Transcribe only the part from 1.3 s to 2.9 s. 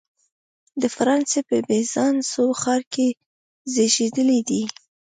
په بیزانسوون ښار